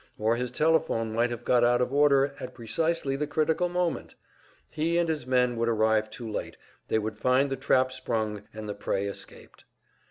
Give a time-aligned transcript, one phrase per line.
[0.17, 4.15] Or his telephone might have got out of order at precisely the critical moment!
[4.71, 8.67] He and his men would arrive too late, they would find the trap sprung, and
[8.67, 9.63] the prey escaped.